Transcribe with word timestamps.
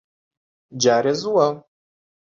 جارێ 0.81 1.13
زووە. 1.21 1.47